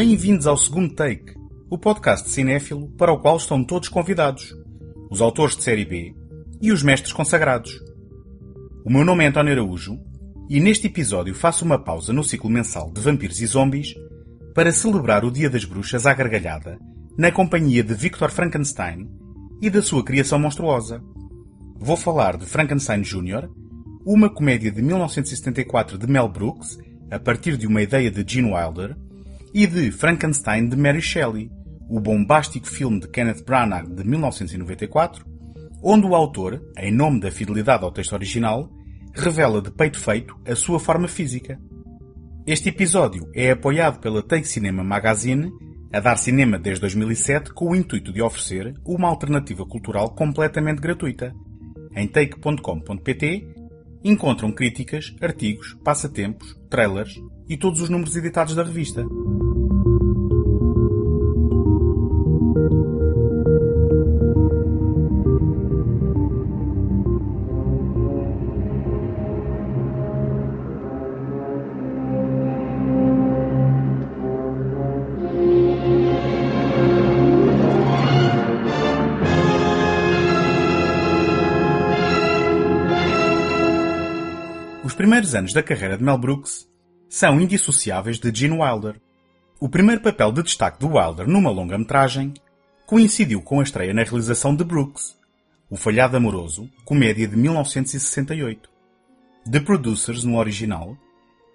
[0.00, 1.34] Bem-vindos ao segundo take,
[1.68, 4.54] o podcast cinéfilo para o qual estão todos convidados,
[5.10, 6.14] os autores de série B
[6.62, 7.80] e os mestres consagrados.
[8.86, 9.98] O meu nome é António Araújo
[10.48, 13.92] e neste episódio faço uma pausa no ciclo mensal de vampiros e zombies
[14.54, 16.78] para celebrar o Dia das Bruxas à gargalhada
[17.18, 19.10] na companhia de Victor Frankenstein
[19.60, 21.02] e da sua criação monstruosa.
[21.76, 23.48] Vou falar de Frankenstein Jr.,
[24.06, 26.78] uma comédia de 1974 de Mel Brooks,
[27.10, 28.96] a partir de uma ideia de Gene Wilder,
[29.58, 31.50] e de Frankenstein de Mary Shelley,
[31.90, 35.26] o bombástico filme de Kenneth Branagh de 1994,
[35.82, 38.70] onde o autor, em nome da fidelidade ao texto original,
[39.12, 41.58] revela de peito feito a sua forma física.
[42.46, 45.50] Este episódio é apoiado pela Take Cinema Magazine,
[45.92, 51.34] a dar cinema desde 2007 com o intuito de oferecer uma alternativa cultural completamente gratuita.
[51.96, 53.54] Em take.com.pt
[54.04, 59.04] encontram críticas, artigos, passatempos, trailers e todos os números editados da revista.
[85.28, 86.66] Primeiros anos da carreira de Mel Brooks
[87.08, 89.00] são indissociáveis de Gene Wilder.
[89.60, 92.32] O primeiro papel de destaque de Wilder numa longa-metragem
[92.86, 95.16] coincidiu com a estreia na realização de Brooks,
[95.70, 98.70] O Falhado Amoroso, comédia de 1968.
[99.50, 100.96] The Producers, no original,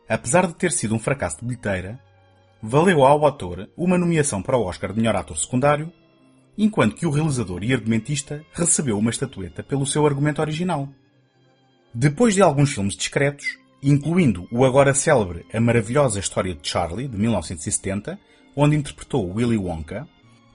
[0.08, 2.00] apesar de ter sido um fracasso de bilheteira,
[2.62, 5.92] valeu ao ator uma nomeação para o Oscar de melhor ator secundário,
[6.56, 10.90] enquanto que o realizador e argumentista recebeu uma estatueta pelo seu argumento original.
[11.92, 17.18] Depois de alguns filmes discretos, incluindo o agora célebre A Maravilhosa História de Charlie, de
[17.18, 18.18] 1970,
[18.56, 20.08] onde interpretou Willy Wonka,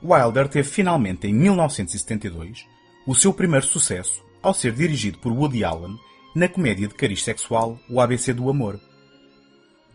[0.02, 2.66] Wilder teve finalmente em 1972
[3.06, 5.98] o seu primeiro sucesso ao ser dirigido por Woody Allen
[6.34, 8.80] na comédia de cariz sexual O ABC do Amor.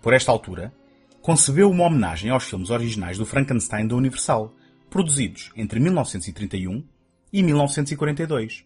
[0.01, 0.73] Por esta altura,
[1.21, 4.53] concebeu uma homenagem aos filmes originais do Frankenstein da Universal,
[4.89, 6.85] produzidos entre 1931
[7.31, 8.65] e 1942.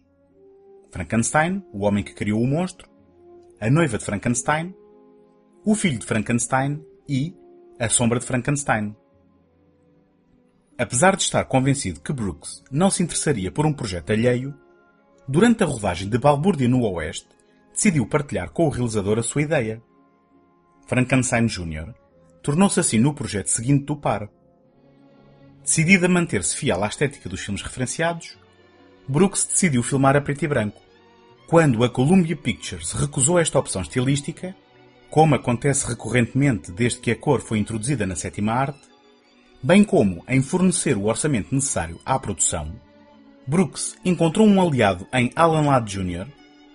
[0.90, 2.88] Frankenstein, o homem que criou o monstro,
[3.60, 4.72] a noiva de Frankenstein,
[5.64, 7.34] o filho de Frankenstein e
[7.78, 8.94] a sombra de Frankenstein.
[10.78, 14.54] Apesar de estar convencido que Brooks não se interessaria por um projeto alheio,
[15.26, 17.28] durante a rodagem de Balbúrdia no Oeste,
[17.74, 19.82] decidiu partilhar com o realizador a sua ideia.
[20.86, 21.92] Frankenstein Jr.
[22.40, 24.28] tornou-se assim no projeto seguinte do par.
[25.64, 28.38] Decidido a manter-se fiel à estética dos filmes referenciados,
[29.08, 30.87] Brooks decidiu filmar a preto e branco.
[31.48, 34.54] Quando a Columbia Pictures recusou esta opção estilística,
[35.08, 38.82] como acontece recorrentemente desde que a cor foi introduzida na sétima arte,
[39.62, 42.78] bem como em fornecer o orçamento necessário à produção,
[43.46, 46.26] Brooks encontrou um aliado em Alan Ladd Jr.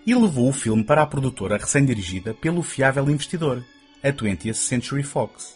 [0.08, 3.64] e levou o filme para a produtora recém-dirigida pelo fiável investidor,
[4.04, 5.56] a 20th Century Fox.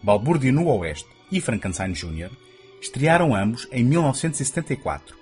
[0.00, 2.30] Balbúrdia no Oeste e Frankenstein Jr.
[2.80, 5.21] estrearam ambos em 1974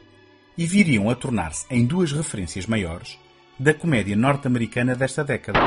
[0.61, 3.19] e viriam a tornar-se em duas referências maiores
[3.59, 5.59] da comédia norte-americana desta década.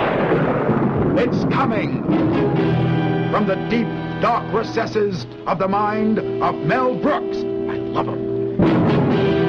[1.18, 2.04] It's coming
[3.32, 3.88] from the deep,
[4.22, 7.38] dark recesses of the mind of Mel Brooks.
[7.40, 8.22] I love him.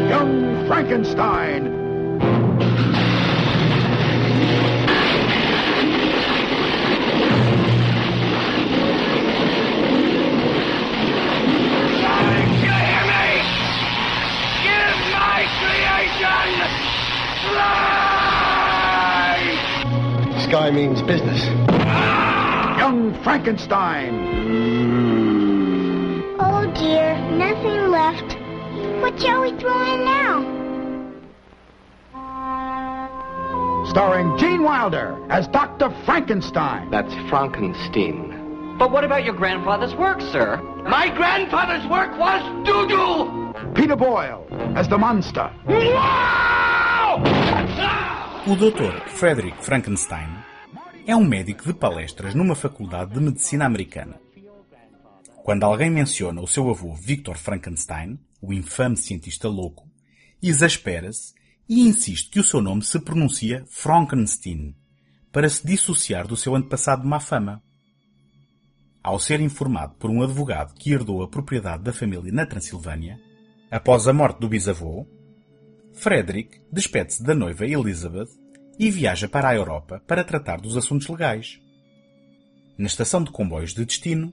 [0.09, 1.84] Young Frankenstein.
[17.57, 19.05] Life!
[20.49, 21.45] Sky means business.
[22.79, 24.11] Young Frankenstein.
[26.39, 28.37] Oh dear, nothing left.
[29.01, 30.55] What shall we throw in now?
[33.91, 35.91] Starring Gene Wilder as Dr.
[36.05, 36.91] Frankenstein.
[36.91, 38.77] That's Frankenstein.
[38.79, 40.57] But what about your grandfather's work, sir?
[40.89, 43.73] My grandfather's work was doo-doo!
[43.75, 45.49] Peter Boyle as the monster.
[48.47, 49.09] O Dr.
[49.09, 50.29] Frederick Frankenstein
[51.07, 54.21] é um médico de palestras numa faculdade de medicina americana.
[55.43, 59.89] Quando alguém menciona o seu avô Victor Frankenstein, o infame cientista louco,
[60.43, 61.33] exaspera-se
[61.67, 64.77] e insiste que o seu nome se pronuncia Frankenstein,
[65.33, 67.63] para se dissociar do seu antepassado de má fama.
[69.03, 73.19] Ao ser informado por um advogado que herdou a propriedade da família na Transilvânia,
[73.71, 75.07] após a morte do bisavô,
[75.95, 78.29] Frederick despede-se da noiva Elizabeth
[78.79, 81.61] e viaja para a Europa para tratar dos assuntos legais.
[82.77, 84.33] Na estação de comboios de destino,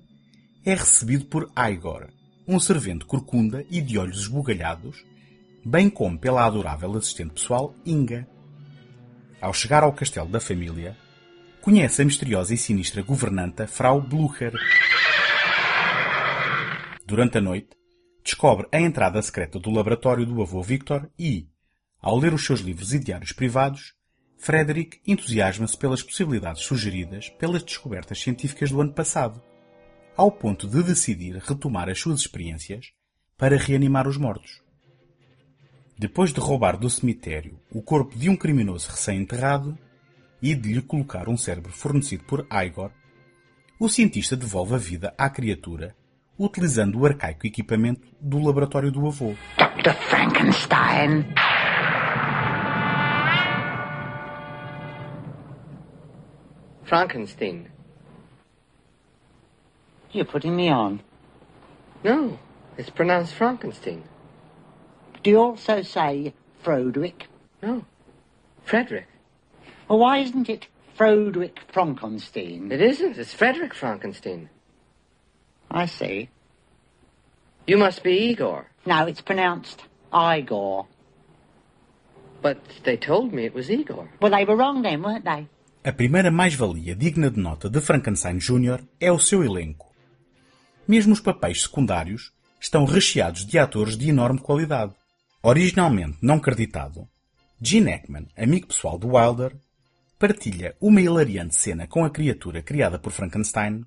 [0.65, 2.07] é recebido por Igor,
[2.47, 5.05] um servente corcunda e de olhos esbugalhados,
[5.63, 8.27] bem como pela adorável assistente pessoal Inga.
[9.39, 10.97] Ao chegar ao castelo da família,
[11.61, 14.53] conhece a misteriosa e sinistra governanta Frau Blucher.
[17.05, 17.80] Durante a noite,
[18.23, 21.47] descobre a entrada secreta do laboratório do avô Victor e,
[22.01, 23.93] ao ler os seus livros e diários privados,
[24.37, 29.41] Frederick entusiasma-se pelas possibilidades sugeridas pelas descobertas científicas do ano passado,
[30.15, 32.91] ao ponto de decidir retomar as suas experiências
[33.37, 34.61] para reanimar os mortos.
[35.97, 39.77] Depois de roubar do cemitério o corpo de um criminoso recém-enterrado
[40.41, 42.91] e de lhe colocar um cérebro fornecido por Igor,
[43.79, 45.95] o cientista devolve a vida à criatura
[46.43, 49.35] utilizando o arcaico equipamento do laboratório do avô.
[49.57, 49.93] Dr.
[49.93, 51.25] Frankenstein.
[56.83, 57.67] Frankenstein.
[60.11, 60.99] You're putting me on.
[62.03, 62.37] No,
[62.77, 64.03] it's pronounced Frankenstein.
[65.23, 66.33] Do you also say
[66.63, 67.27] Froderick?
[67.61, 67.85] No,
[68.65, 69.07] Frederick.
[69.87, 70.67] Well, why isn't it
[70.97, 72.71] Froderick Frankenstein?
[72.71, 73.17] It isn't.
[73.17, 74.49] It's Frederick Frankenstein.
[75.73, 76.29] I see.
[77.65, 78.65] You must be Igor.
[78.85, 79.83] No, it's pronounced
[80.13, 80.85] Igor.
[82.41, 84.09] But they told me it was Igor.
[84.19, 85.47] Well, they were wrong then, weren't they?
[85.83, 88.83] A primeira mais-valia digna de nota de Frankenstein Jr.
[88.99, 89.91] é o seu elenco.
[90.87, 94.93] Mesmo os papéis secundários estão recheados de atores de enorme qualidade.
[95.41, 97.07] Originalmente não creditado,
[97.59, 99.55] Gene Hackman, amigo pessoal de Wilder,
[100.19, 103.83] partilha uma hilariante cena com a criatura criada por Frankenstein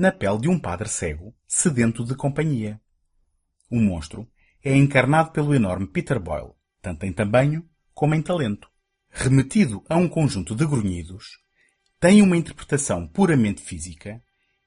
[0.00, 2.80] na pele de um padre cego, sedento de companhia.
[3.70, 4.26] O monstro
[4.64, 8.66] é encarnado pelo enorme Peter Boyle, tanto em tamanho como em talento.
[9.10, 11.26] Remetido a um conjunto de grunhidos,
[12.00, 14.22] tem uma interpretação puramente física,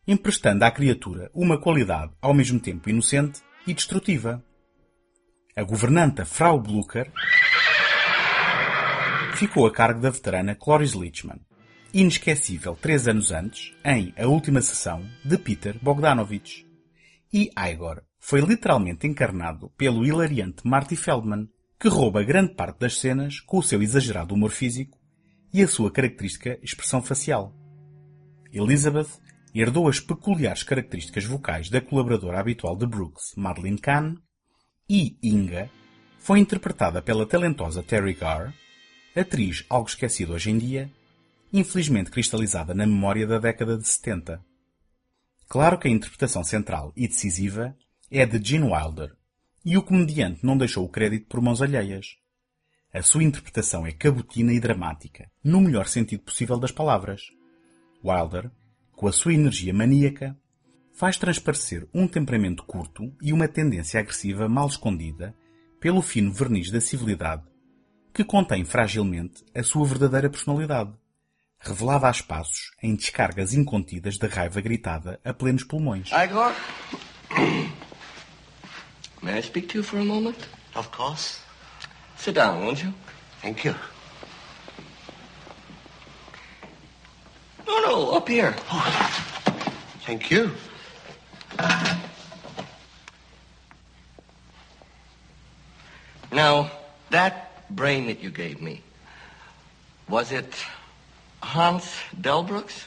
[0.08, 4.46] emprestando à criatura uma qualidade ao mesmo tempo inocente e destrutiva.
[5.56, 7.12] A governanta Frau Blucher
[9.34, 11.42] ficou a cargo da veterana Cloris Leachman,
[11.94, 16.66] inesquecível três anos antes, em A Última Sessão, de Peter Bogdanovich.
[17.32, 21.48] E Igor foi literalmente encarnado pelo hilariante Marty Feldman,
[21.80, 24.98] que rouba grande parte das cenas com o seu exagerado humor físico
[25.54, 27.54] e a sua característica expressão facial.
[28.52, 29.10] Elizabeth
[29.54, 34.16] herdou as peculiares características vocais da colaboradora habitual de Brooks, Madeleine Kahn,
[34.90, 35.70] e Inga
[36.18, 38.52] foi interpretada pela talentosa Terry Garr,
[39.16, 40.92] atriz algo esquecida hoje em dia,
[41.54, 44.44] infelizmente cristalizada na memória da década de 70.
[45.48, 47.78] Claro que a interpretação central e decisiva
[48.10, 49.16] é de Gene Wilder,
[49.64, 52.18] e o comediante não deixou o crédito por mãos alheias.
[52.92, 57.22] A sua interpretação é cabotina e dramática, no melhor sentido possível das palavras.
[58.04, 58.50] Wilder,
[58.92, 60.36] com a sua energia maníaca,
[60.92, 65.36] faz transparecer um temperamento curto e uma tendência agressiva mal escondida
[65.80, 67.44] pelo fino verniz da civilidade,
[68.14, 70.94] que contém fragilmente a sua verdadeira personalidade,
[71.64, 76.10] revelada a espaços em descargas incontidas de raiva gritada a plenos pulmões.
[76.12, 76.54] Igor?
[79.22, 80.38] May I speak to you for a moment?
[80.76, 81.40] Of course.
[82.18, 82.94] Sit down, won't you?
[83.42, 83.76] Thank you.
[87.66, 88.54] No, no, up here.
[90.06, 90.52] Thank you.
[96.32, 96.72] Now,
[97.12, 98.82] that brain that you gave me,
[100.10, 100.54] was it
[101.44, 101.86] Hans
[102.20, 102.86] Delbrooks?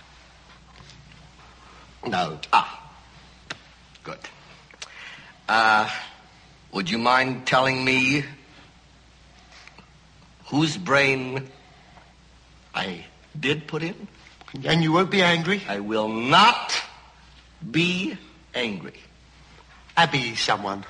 [2.07, 2.39] No.
[2.53, 2.91] Ah,
[4.03, 4.19] good.
[5.49, 5.89] Uh,
[6.73, 8.25] would you mind telling me
[10.47, 11.49] whose brain
[12.75, 13.05] I
[13.39, 14.09] did put in?
[14.65, 15.63] And you won't be angry?
[15.69, 16.75] I will not
[17.71, 18.17] be
[18.55, 18.95] angry.
[19.97, 20.85] Abby someone.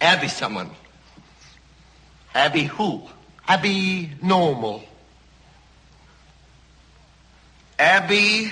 [0.00, 0.70] Abby someone.
[2.34, 3.02] Abby who?
[3.46, 4.82] Abby normal.
[7.84, 8.50] Abby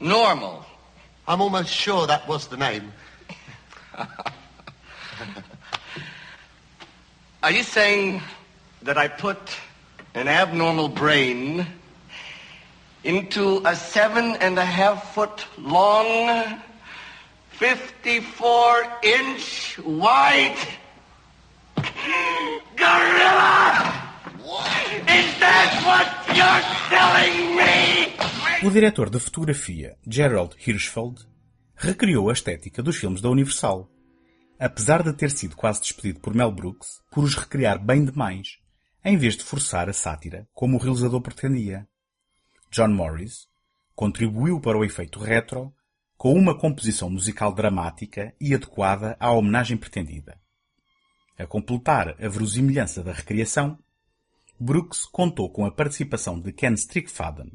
[0.00, 0.64] Normal.
[1.28, 2.94] I'm almost sure that was the name.
[7.42, 8.22] Are you saying
[8.80, 9.54] that I put
[10.14, 11.66] an abnormal brain
[13.04, 16.58] into a seven and a half foot long,
[17.50, 20.56] 54 inch wide
[22.76, 24.00] gorilla?
[25.06, 28.43] Is that what you're telling me?
[28.64, 31.28] O diretor de fotografia, Gerald Hirschfeld,
[31.74, 33.90] recriou a estética dos filmes da Universal,
[34.58, 38.56] apesar de ter sido quase despedido por Mel Brooks por os recriar bem demais,
[39.04, 41.86] em vez de forçar a sátira como o realizador pretendia.
[42.70, 43.46] John Morris
[43.94, 45.70] contribuiu para o efeito retro
[46.16, 50.40] com uma composição musical dramática e adequada à homenagem pretendida.
[51.38, 53.78] A completar a verosimilhança da recriação,
[54.58, 57.52] Brooks contou com a participação de Ken Strickfaden,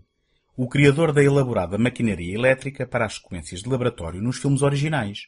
[0.62, 5.20] o criador da elaborada maquinaria elétrica para as sequências de laboratório nos filmes originais,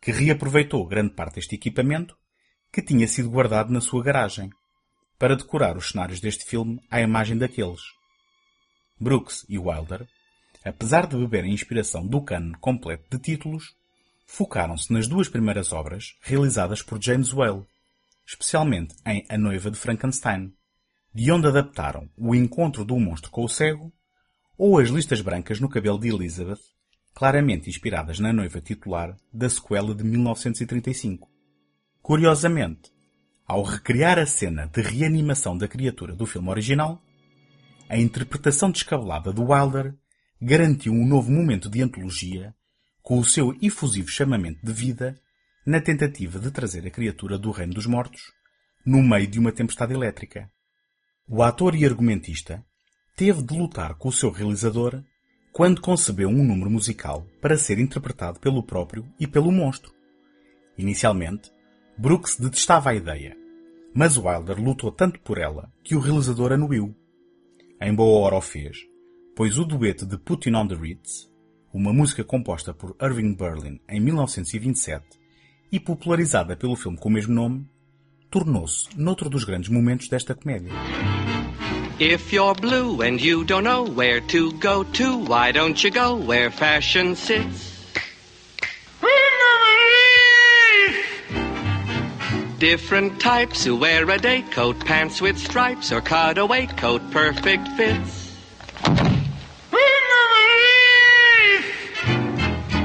[0.00, 2.16] que reaproveitou grande parte deste equipamento
[2.72, 4.50] que tinha sido guardado na sua garagem,
[5.18, 7.80] para decorar os cenários deste filme à imagem daqueles.
[9.00, 10.06] Brooks e Wilder,
[10.64, 13.74] apesar de beberem inspiração do cano completo de títulos,
[14.24, 17.66] focaram-se nas duas primeiras obras realizadas por James Whale,
[18.24, 20.54] especialmente em A Noiva de Frankenstein,
[21.12, 23.92] de onde adaptaram O Encontro do Monstro com o Cego
[24.56, 26.60] ou As Listas Brancas no Cabelo de Elizabeth,
[27.12, 31.28] claramente inspiradas na noiva titular da sequela de 1935.
[32.00, 32.92] Curiosamente,
[33.46, 37.02] ao recriar a cena de reanimação da criatura do filme original,
[37.88, 39.94] a interpretação descabelada do Wilder
[40.40, 42.54] garantiu um novo momento de antologia
[43.02, 45.20] com o seu efusivo chamamento de vida
[45.66, 48.32] na tentativa de trazer a criatura do reino dos mortos
[48.84, 50.50] no meio de uma tempestade elétrica.
[51.26, 52.64] O ator e argumentista
[53.16, 55.02] teve de lutar com o seu realizador
[55.52, 59.92] quando concebeu um número musical para ser interpretado pelo próprio e pelo monstro.
[60.76, 61.52] Inicialmente,
[61.96, 63.36] Brooks detestava a ideia,
[63.94, 66.92] mas Wilder lutou tanto por ela que o realizador anuiu.
[67.80, 68.78] Em boa hora o fez,
[69.36, 71.30] pois o dueto de Putting on the Ritz,
[71.72, 75.04] uma música composta por Irving Berlin em 1927
[75.70, 77.68] e popularizada pelo filme com o mesmo nome,
[78.28, 80.72] tornou-se noutro dos grandes momentos desta comédia.
[82.00, 86.16] If you're blue and you don't know where to go to, why don't you go
[86.16, 87.70] where fashion sits?
[92.58, 98.34] Different types who wear a day coat, pants with stripes, or cutaway coat, perfect fits.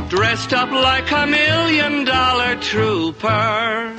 [0.10, 3.96] Dressed up like a million dollar trooper.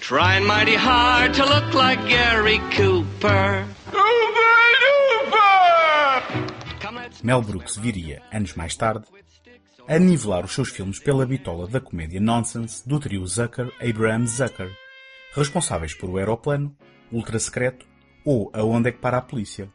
[0.00, 3.66] Trying mighty hard to look like Gary Cooper.
[7.22, 9.06] Mel Brooks viria, anos mais tarde,
[9.88, 14.70] a nivelar os seus filmes pela bitola da comédia nonsense do trio Zucker-Abraham-Zucker,
[15.34, 16.76] responsáveis por O Aeroplano,
[17.10, 17.86] Ultra Secreto
[18.24, 19.70] ou Aonde é que para a Polícia.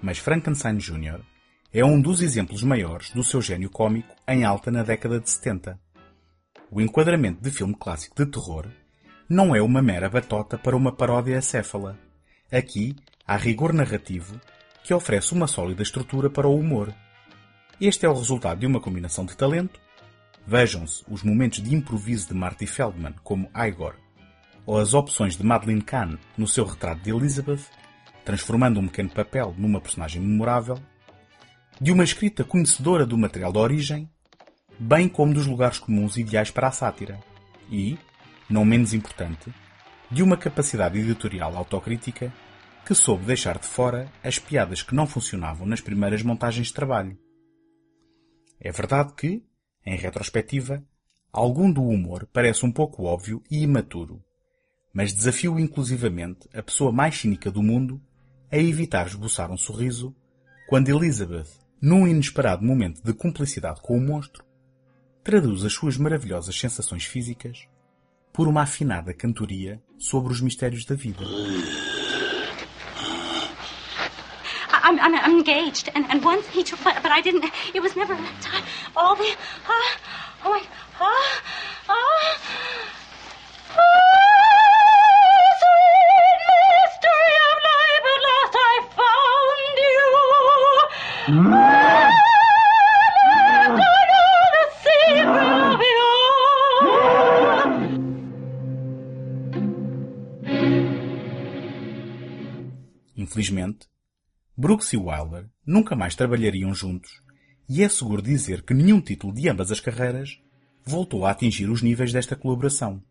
[0.00, 1.20] Mas Frankenstein Jr.
[1.72, 5.78] é um dos exemplos maiores do seu gênio cômico em alta na década de 70.
[6.70, 8.66] O enquadramento de filme clássico de terror
[9.28, 11.98] não é uma mera batota para uma paródia acéfala.
[12.50, 12.96] Aqui
[13.26, 14.40] há rigor narrativo
[14.82, 16.94] que oferece uma sólida estrutura para o humor.
[17.80, 19.80] Este é o resultado de uma combinação de talento.
[20.46, 23.94] Vejam-se os momentos de improviso de Marty Feldman como Igor,
[24.66, 27.64] ou as opções de Madeleine Kahn no seu retrato de Elizabeth,
[28.24, 30.78] transformando um pequeno papel numa personagem memorável,
[31.80, 34.08] de uma escrita conhecedora do material da origem,
[34.78, 37.18] bem como dos lugares comuns ideais para a sátira,
[37.70, 37.98] e,
[38.48, 39.52] não menos importante,
[40.10, 42.32] de uma capacidade editorial autocrítica
[42.84, 47.18] que soube deixar de fora as piadas que não funcionavam nas primeiras montagens de trabalho.
[48.60, 49.44] É verdade que,
[49.86, 50.84] em retrospectiva,
[51.32, 54.22] algum do humor parece um pouco óbvio e imaturo,
[54.92, 58.00] mas desafio inclusivamente a pessoa mais cínica do mundo
[58.50, 60.14] a evitar esboçar um sorriso
[60.68, 61.48] quando Elizabeth,
[61.80, 64.44] num inesperado momento de cumplicidade com o monstro,
[65.22, 67.68] traduz as suas maravilhosas sensações físicas
[68.32, 71.24] por uma afinada cantoria sobre os mistérios da vida.
[74.90, 77.44] I'm, I'm, I'm engaged, and, and once he took, but, but I didn't.
[77.72, 78.64] It was never time.
[78.96, 79.36] All the, uh,
[80.44, 80.62] oh my,
[80.98, 81.42] ah,
[81.88, 82.36] ah.
[85.60, 86.08] Sweet
[86.82, 90.10] mystery of life, at last I found you.
[91.28, 92.18] At last
[93.78, 96.10] I know the secret of you.
[103.14, 103.86] Infelizmente,
[104.60, 107.22] Brooks e Wilder nunca mais trabalhariam juntos,
[107.66, 110.38] e é seguro dizer que nenhum título de ambas as carreiras
[110.84, 113.02] voltou a atingir os níveis desta colaboração.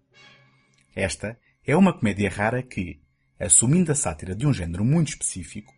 [0.96, 3.02] Esta é uma comédia rara que,
[3.40, 5.74] assumindo a sátira de um género muito específico,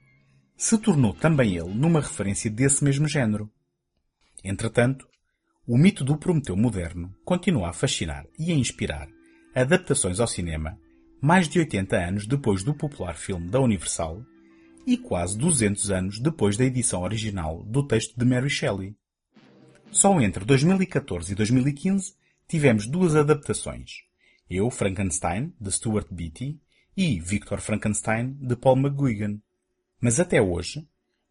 [0.58, 3.50] se tornou também ele numa referência desse mesmo género.
[4.44, 5.08] Entretanto,
[5.66, 9.08] o mito do Prometeu moderno continua a fascinar e a inspirar
[9.56, 10.78] adaptações ao cinema
[11.22, 14.26] mais de 80 anos depois do popular filme da Universal
[14.86, 18.96] e quase 200 anos depois da edição original do texto de Mary Shelley.
[19.92, 22.16] Só entre 2014 e 2015
[22.48, 24.04] tivemos duas adaptações.
[24.50, 26.60] Eu, Frankenstein, de Stuart Beattie,
[26.96, 29.40] e Victor Frankenstein, de Paul McGuigan.
[30.00, 30.88] Mas até hoje,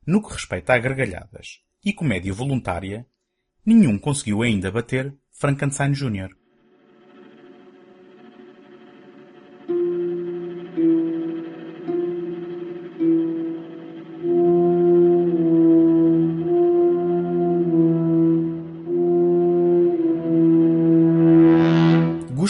[0.07, 3.07] no que respeita a gargalhadas e comédia voluntária,
[3.65, 6.40] nenhum conseguiu ainda bater Frankenstein Jr.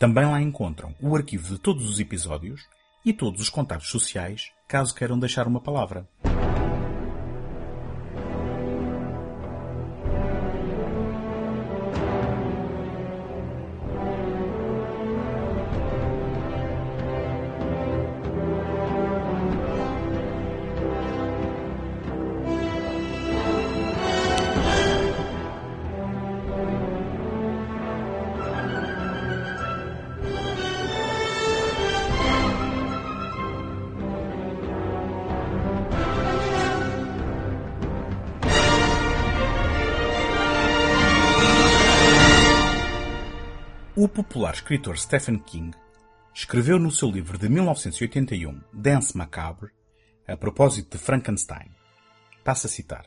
[0.00, 2.62] Também lá encontram o arquivo de todos os episódios
[3.04, 6.08] e todos os contatos sociais, caso queiram deixar uma palavra.
[44.02, 45.76] O popular escritor Stephen King
[46.34, 49.72] escreveu no seu livro de 1981, Dance Macabre,
[50.26, 51.68] a propósito de Frankenstein.
[52.42, 53.04] Passo a citar.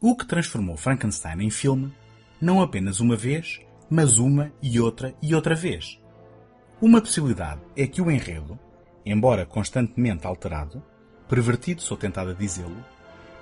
[0.00, 1.92] O que transformou Frankenstein em filme,
[2.40, 6.00] não apenas uma vez, mas uma e outra e outra vez.
[6.80, 8.58] Uma possibilidade é que o enredo,
[9.04, 10.82] embora constantemente alterado,
[11.28, 12.82] pervertido, sou tentado a dizê-lo,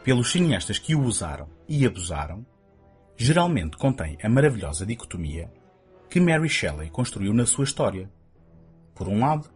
[0.03, 2.45] pelos cineastas que o usaram e abusaram,
[3.17, 5.49] geralmente contém a maravilhosa dicotomia
[6.15, 8.09] que Mary Shelley construiu na sua história.
[8.95, 9.51] Por um lado,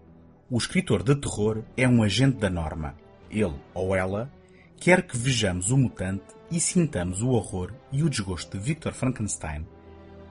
[0.51, 2.97] o escritor de terror é um agente da norma.
[3.31, 4.29] Ele ou ela
[4.77, 9.65] quer que vejamos o mutante e sintamos o horror e o desgosto de Victor Frankenstein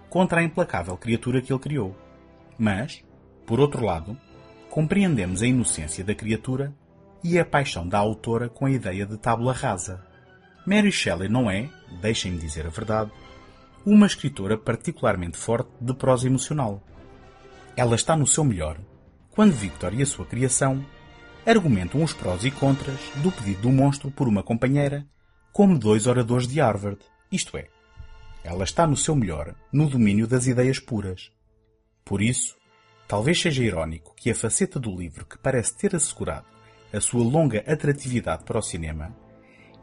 [0.09, 1.95] contra a implacável criatura que ele criou.
[2.59, 3.05] Mas,
[3.45, 4.19] por outro lado,
[4.69, 6.75] compreendemos a inocência da criatura
[7.23, 10.05] e a paixão da autora com a ideia de tábula rasa.
[10.65, 11.69] Mary Shelley não é,
[12.01, 13.11] deixem-me dizer a verdade,
[13.85, 16.83] uma escritora particularmente forte de prosa emocional.
[17.75, 18.77] Ela está no seu melhor
[19.37, 20.83] quando Victor e a sua criação
[21.45, 25.05] argumentam os prós e contras do pedido do monstro por uma companheira
[25.53, 26.99] como dois oradores de Harvard,
[27.31, 27.67] isto é,
[28.43, 31.31] ela está no seu melhor no domínio das ideias puras.
[32.03, 32.57] Por isso,
[33.07, 36.47] talvez seja irónico que a faceta do livro que parece ter assegurado
[36.91, 39.15] a sua longa atratividade para o cinema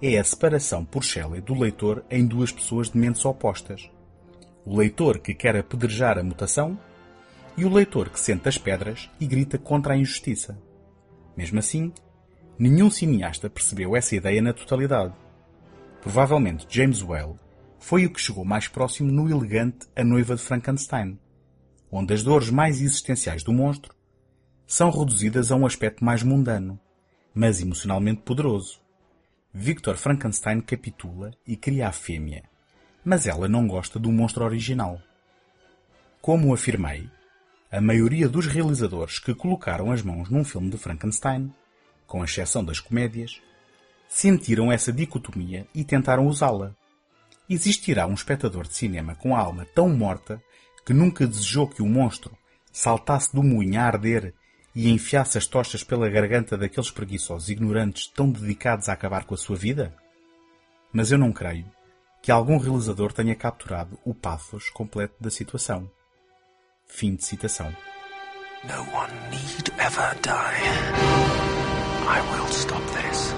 [0.06, 3.90] é a separação por Shelley do leitor em duas pessoas de mentes opostas.
[4.62, 6.78] O leitor que quer apedrejar a mutação
[7.56, 10.58] e o leitor que sente as pedras e grita contra a injustiça.
[11.34, 11.90] Mesmo assim,
[12.58, 15.14] nenhum cineasta percebeu essa ideia na totalidade.
[16.02, 17.38] Provavelmente James Whale
[17.78, 21.18] foi o que chegou mais próximo no elegante A Noiva de Frankenstein,
[21.90, 23.94] onde as dores mais existenciais do monstro
[24.66, 26.78] são reduzidas a um aspecto mais mundano,
[27.34, 28.83] mas emocionalmente poderoso.
[29.56, 32.42] Victor Frankenstein capitula e cria a fêmea,
[33.04, 35.00] mas ela não gosta do monstro original.
[36.20, 37.08] Como afirmei,
[37.70, 41.54] a maioria dos realizadores que colocaram as mãos num filme de Frankenstein,
[42.04, 43.40] com exceção das comédias,
[44.08, 46.74] sentiram essa dicotomia e tentaram usá-la.
[47.48, 50.42] Existirá um espectador de cinema com a alma tão morta
[50.84, 52.36] que nunca desejou que o monstro
[52.72, 54.34] saltasse do moinho a arder
[54.74, 59.38] e enfiasse as tochas pela garganta daqueles preguiçosos ignorantes tão dedicados a acabar com a
[59.38, 59.94] sua vida?
[60.92, 61.70] Mas eu não creio
[62.22, 65.90] que algum realizador tenha capturado o pathos completo da situação.
[66.86, 67.74] Fim de citação.
[68.64, 71.44] No one need ever die.
[72.06, 73.34] I will stop this.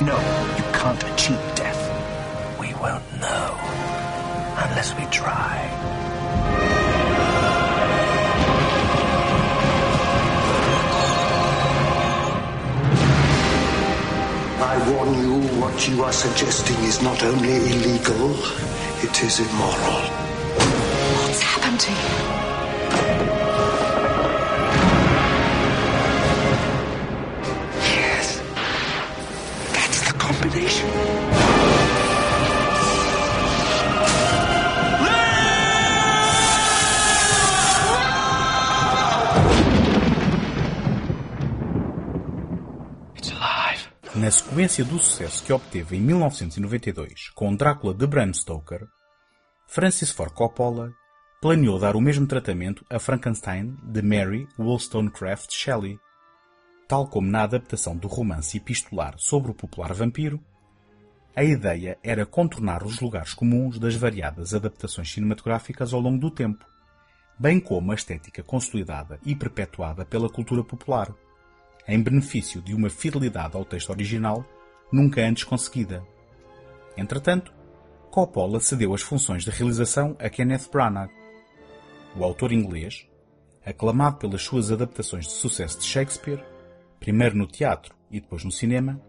[0.00, 0.16] No,
[0.56, 1.80] you can't achieve death.
[2.60, 3.56] We won't know
[4.64, 6.17] unless we try.
[14.70, 18.36] I warn you, what you are suggesting is not only illegal,
[19.02, 20.00] it is immoral.
[21.24, 22.27] What's happened to you?
[44.58, 48.88] Sequência do sucesso que obteve em 1992 com Drácula de Bram Stoker,
[49.68, 50.92] Francis Ford Coppola
[51.40, 55.96] planeou dar o mesmo tratamento a Frankenstein de Mary Wollstonecraft Shelley.
[56.88, 60.40] Tal como na adaptação do romance epistolar sobre o popular vampiro,
[61.36, 66.66] a ideia era contornar os lugares comuns das variadas adaptações cinematográficas ao longo do tempo,
[67.38, 71.14] bem como a estética consolidada e perpetuada pela cultura popular,
[71.88, 74.44] em benefício de uma fidelidade ao texto original
[74.92, 76.06] nunca antes conseguida.
[76.96, 77.52] Entretanto,
[78.10, 81.10] Coppola cedeu as funções de realização a Kenneth Branagh.
[82.16, 83.06] O autor inglês,
[83.64, 86.44] aclamado pelas suas adaptações de sucesso de Shakespeare,
[87.00, 89.00] primeiro no teatro e depois no cinema,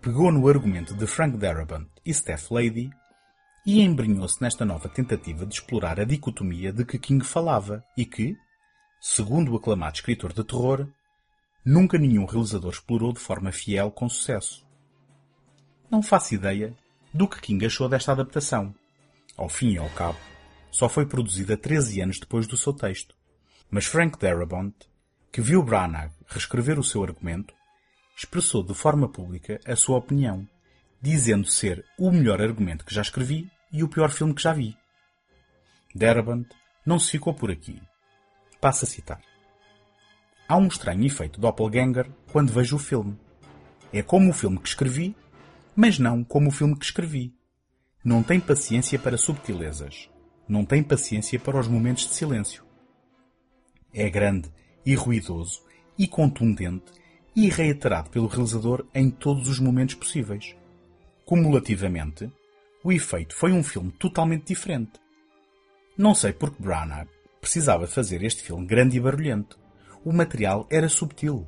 [0.00, 2.90] pegou no argumento de Frank Darabont e Steph Lady
[3.66, 8.36] e embrenhou-se nesta nova tentativa de explorar a dicotomia de que King falava e que,
[9.00, 10.88] segundo o aclamado escritor de terror,
[11.66, 14.64] nunca nenhum realizador explorou de forma fiel com sucesso.
[15.90, 16.72] Não faço ideia
[17.12, 18.72] do que King achou desta adaptação.
[19.36, 20.18] Ao fim e ao cabo,
[20.70, 23.16] só foi produzida 13 anos depois do seu texto.
[23.68, 24.76] Mas Frank Darabont,
[25.32, 27.52] que viu Branagh reescrever o seu argumento,
[28.16, 30.48] expressou de forma pública a sua opinião,
[31.02, 34.76] dizendo ser o melhor argumento que já escrevi e o pior filme que já vi.
[35.92, 36.48] Darabont
[36.84, 37.82] não se ficou por aqui.
[38.60, 39.35] Passa a citar.
[40.48, 43.18] Há um estranho efeito doppelganger quando vejo o filme.
[43.92, 45.16] É como o filme que escrevi,
[45.74, 47.34] mas não como o filme que escrevi.
[48.04, 50.08] Não tem paciência para subtilezas.
[50.48, 52.64] Não tem paciência para os momentos de silêncio.
[53.92, 54.48] É grande
[54.84, 55.62] e ruidoso
[55.98, 56.92] e contundente
[57.34, 60.54] e reiterado pelo realizador em todos os momentos possíveis.
[61.24, 62.30] Cumulativamente,
[62.84, 65.00] o efeito foi um filme totalmente diferente.
[65.98, 67.08] Não sei porque Branagh
[67.40, 69.58] precisava fazer este filme grande e barulhento.
[70.06, 71.44] O material era subtil.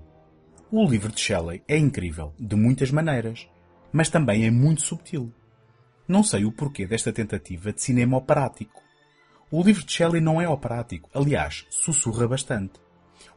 [0.68, 3.48] O livro de Shelley é incrível, de muitas maneiras,
[3.92, 5.32] mas também é muito subtil.
[6.08, 8.82] Não sei o porquê desta tentativa de cinema operático.
[9.48, 12.80] O livro de Shelley não é operático, aliás, sussurra bastante.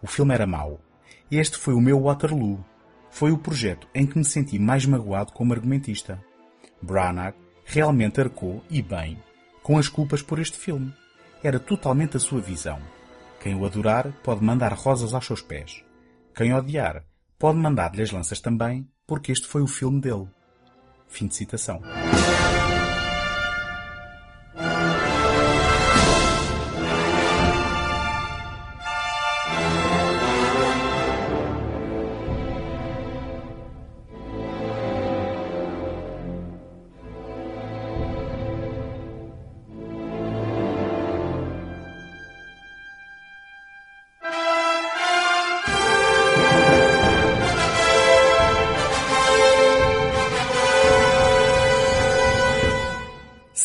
[0.02, 0.82] O filme era mau.
[1.30, 2.66] Este foi o meu Waterloo.
[3.12, 6.20] Foi o projeto em que me senti mais magoado como argumentista.
[6.82, 9.22] Branagh realmente arcou, e bem,
[9.62, 10.92] com as culpas por este filme.
[11.44, 12.82] Era totalmente a sua visão.
[13.42, 15.84] Quem o adorar pode mandar rosas aos seus pés.
[16.36, 17.04] Quem odiar
[17.40, 20.28] pode mandar-lhe as lanças também, porque este foi o filme dele.
[21.08, 21.82] Fim de citação.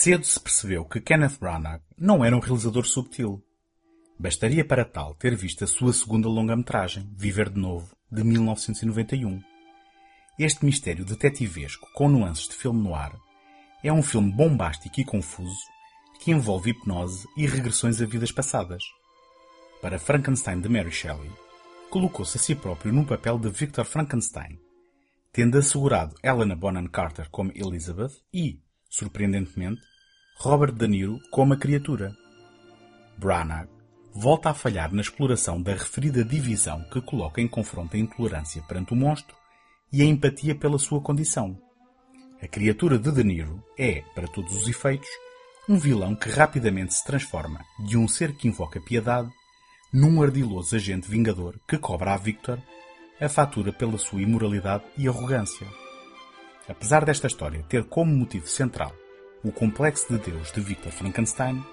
[0.06, 3.44] Cedo se percebeu que Kenneth Branagh não era um realizador subtil.
[4.16, 9.42] Bastaria para tal ter visto a sua segunda longa-metragem, Viver de Novo, de 1991.
[10.38, 13.16] Este mistério detetivesco com nuances de filme noir
[13.82, 15.58] é um filme bombástico e confuso
[16.20, 18.84] que envolve hipnose e regressões a vidas passadas.
[19.82, 21.32] Para Frankenstein de Mary Shelley,
[21.90, 24.56] colocou-se a si próprio no papel de Victor Frankenstein,
[25.32, 29.95] tendo assegurado Helena Bonham Carter como Elizabeth e, surpreendentemente,
[30.38, 32.14] Robert De Niro como a criatura.
[33.16, 33.68] Branagh
[34.14, 38.92] volta a falhar na exploração da referida divisão que coloca em confronto a intolerância perante
[38.92, 39.34] o monstro
[39.90, 41.58] e a empatia pela sua condição.
[42.40, 45.08] A criatura de De Niro é, para todos os efeitos,
[45.66, 49.30] um vilão que rapidamente se transforma de um ser que invoca piedade
[49.90, 52.60] num ardiloso agente vingador que cobra a Victor
[53.18, 55.66] a fatura pela sua imoralidade e arrogância.
[56.68, 58.92] Apesar desta história ter como motivo central
[59.46, 61.64] o Complexo de Deus de Victor Frankenstein,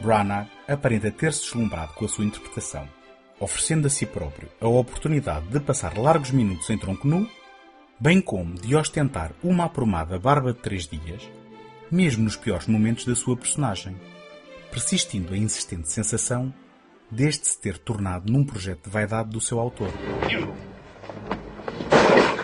[0.00, 2.88] Branagh aparenta ter-se deslumbrado com a sua interpretação,
[3.38, 7.28] oferecendo a si próprio a oportunidade de passar largos minutos em tronco nu,
[8.00, 11.30] bem como de ostentar uma aprumada barba de três dias,
[11.90, 13.94] mesmo nos piores momentos da sua personagem,
[14.70, 16.52] persistindo a insistente sensação
[17.10, 19.90] deste se ter tornado num projeto de vaidade do seu autor.
[20.30, 20.50] You.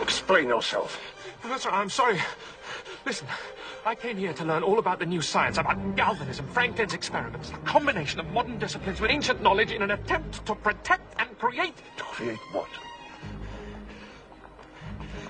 [0.06, 0.98] Explain yourself.
[1.40, 2.20] Professor, I'm sorry.
[3.06, 3.26] Listen,
[3.84, 7.58] I came here to learn all about the new science, about galvanism, Franklin's experiments, a
[7.58, 11.74] combination of modern disciplines with ancient knowledge in an attempt to protect and create.
[11.96, 12.68] To create what?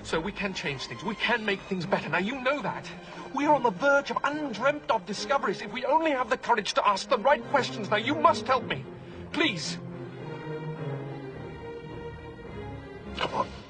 [0.02, 1.04] So we can change things.
[1.04, 2.08] We can make things better.
[2.08, 2.90] Now, you know that.
[3.34, 6.72] We are on the verge of undreamt of discoveries if we only have the courage
[6.74, 7.90] to ask the right questions.
[7.90, 8.84] Now, you must help me.
[9.32, 9.78] Please.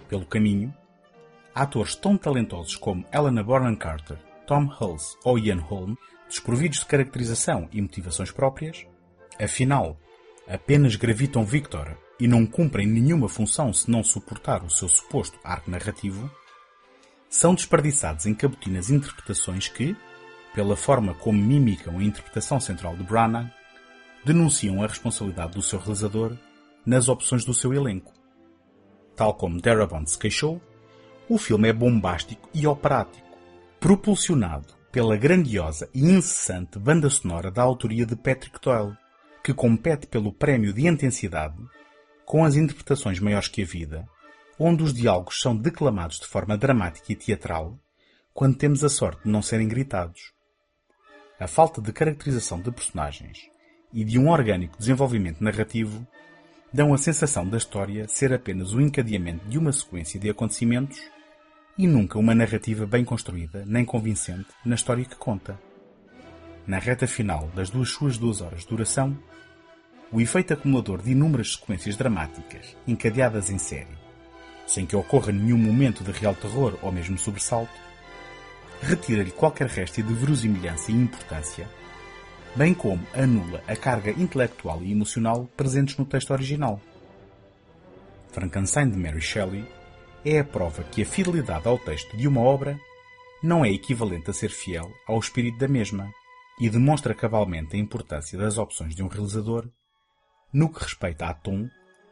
[0.09, 0.73] Pelo caminho,
[1.55, 5.95] atores tão talentosos como Helena Bonham Carter Tom Hulse ou Ian Holm,
[6.27, 8.87] desprovidos de caracterização e motivações próprias,
[9.39, 10.01] afinal,
[10.49, 15.71] apenas gravitam Victor e não cumprem nenhuma função se não suportar o seu suposto arco
[15.71, 16.31] narrativo,
[17.29, 19.95] são desperdiçados em cabotinas interpretações que,
[20.55, 23.53] pela forma como mimicam a interpretação central de Branagh,
[24.25, 26.35] denunciam a responsabilidade do seu realizador
[26.87, 28.15] nas opções do seu elenco.
[29.15, 30.59] Tal como Darabont se queixou,
[31.29, 33.28] o filme é bombástico e operático,
[33.81, 38.97] propulsionado pela grandiosa e incessante banda sonora da autoria de Patrick Doyle,
[39.45, 41.57] que compete pelo prémio de intensidade
[42.25, 44.07] com as interpretações maiores que a vida,
[44.59, 47.79] onde os diálogos são declamados de forma dramática e teatral,
[48.35, 50.33] quando temos a sorte de não serem gritados.
[51.39, 53.39] A falta de caracterização de personagens
[53.93, 56.05] e de um orgânico desenvolvimento narrativo
[56.73, 61.01] dão a sensação da história ser apenas o encadeamento de uma sequência de acontecimentos
[61.79, 65.59] e nunca uma narrativa bem construída nem convincente na história que conta.
[66.67, 69.17] Na reta final das duas suas duas horas de duração,
[70.11, 73.97] o efeito acumulador de inúmeras sequências dramáticas encadeadas em série,
[74.67, 77.73] sem que ocorra nenhum momento de real terror ou mesmo sobressalto,
[78.83, 81.69] retira-lhe qualquer resto de verosimilhança e importância,
[82.57, 86.81] bem como anula a carga intelectual e emocional presentes no texto original.
[88.33, 89.78] Frankenstein de Mary Shelley
[90.25, 92.79] é a prova que a fidelidade ao texto de uma obra
[93.43, 96.13] não é equivalente a ser fiel ao espírito da mesma
[96.61, 99.69] e demonstra cabalmente a importância das opções de um realizador
[100.53, 101.69] no que respeita a tom,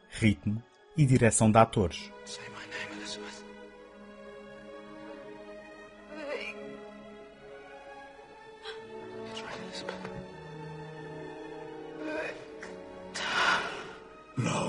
[0.09, 0.63] ritmo
[0.95, 2.11] e direção de atores.
[14.37, 14.66] No,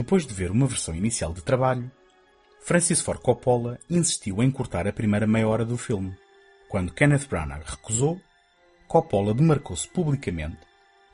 [0.00, 1.92] Depois de ver uma versão inicial de trabalho,
[2.62, 6.16] Francis Ford Coppola insistiu em cortar a primeira meia hora do filme.
[6.70, 8.18] Quando Kenneth Branagh recusou,
[8.88, 10.56] Coppola demarcou-se publicamente,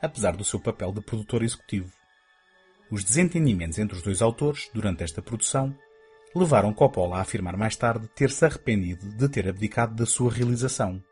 [0.01, 1.91] apesar do seu papel de produtor executivo.
[2.89, 5.77] Os desentendimentos entre os dois autores, durante esta produção,
[6.33, 11.03] levaram Coppola a afirmar mais tarde ter-se arrependido de ter abdicado da sua realização,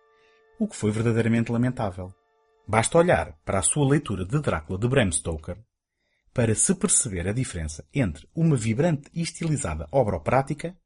[0.61, 2.15] o que foi verdadeiramente lamentável.
[2.69, 5.59] Basta olhar para a sua leitura de Drácula de Bram Stoker
[6.35, 10.77] para se perceber a diferença entre uma vibrante e estilizada obra operática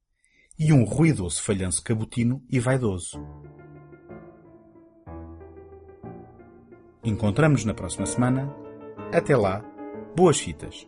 [0.59, 3.19] e um ruidoso falhanço cabotino e vaidoso.
[7.03, 8.55] Encontramos-nos na próxima semana.
[9.11, 9.65] Até lá,
[10.15, 10.87] boas fitas!